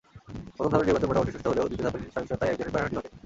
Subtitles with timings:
[0.57, 3.09] প্রথম ধাপের নির্বাচন মোটামুটি সুষ্ঠু হলেও দ্বিতীয় ধাপের সহিংসতায় একজনের প্রাণহানি ঘটে।